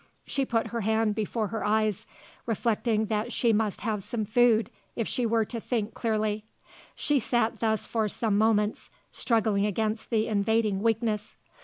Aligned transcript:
She 0.25 0.45
put 0.47 0.69
her 0.69 0.81
hand 0.81 1.13
before 1.13 1.49
her 1.49 1.63
eyes, 1.63 2.07
reflecting 2.47 3.05
that 3.05 3.31
she 3.31 3.53
must 3.53 3.81
have 3.81 4.01
some 4.01 4.25
food 4.25 4.71
if 4.95 5.07
she 5.07 5.27
were 5.27 5.45
to 5.45 5.59
think 5.59 5.93
clearly. 5.93 6.43
She 6.95 7.19
sat 7.19 7.59
thus 7.59 7.85
for 7.85 8.09
some 8.09 8.35
moments, 8.35 8.89
struggling 9.11 9.67
against 9.67 10.09
the 10.09 10.25
invading 10.27 10.81
weakness. 10.81 11.35